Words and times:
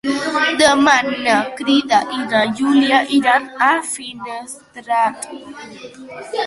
Demà 0.61 0.95
na 1.09 1.35
Cira 1.59 1.99
i 2.15 2.23
na 2.31 2.41
Júlia 2.61 3.03
iran 3.19 3.47
a 3.67 3.69
Finestrat. 3.93 5.31